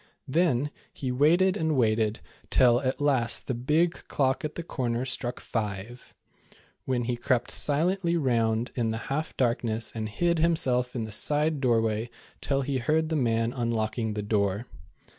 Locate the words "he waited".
0.91-1.55